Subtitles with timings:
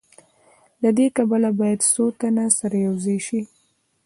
[0.81, 3.41] له دې کبله باید څو تنه سره یوځای شي